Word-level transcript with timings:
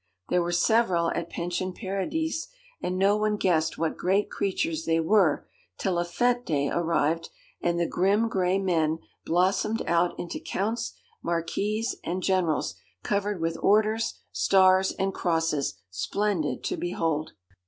There 0.29 0.41
were 0.41 0.51
several 0.51 1.11
at 1.11 1.29
Pension 1.29 1.73
Paradis, 1.73 2.47
and 2.81 2.97
no 2.97 3.15
one 3.15 3.35
guessed 3.35 3.77
what 3.77 3.97
great 3.97 4.31
creatures 4.31 4.85
they 4.85 4.99
were 4.99 5.47
till 5.77 5.99
a 5.99 6.03
fête 6.03 6.43
day 6.43 6.69
arrived, 6.71 7.29
and 7.61 7.79
the 7.79 7.85
grim, 7.85 8.27
gray 8.27 8.57
men 8.57 8.97
blossomed 9.27 9.83
out 9.85 10.17
into 10.19 10.39
counts, 10.39 10.95
marquises, 11.21 11.97
and 12.03 12.23
generals 12.23 12.73
covered 13.03 13.39
with 13.39 13.59
orders, 13.61 14.15
stars, 14.31 14.91
and 14.93 15.13
crosses 15.13 15.75
splendid 15.91 16.63
to 16.63 16.77
behold. 16.77 17.33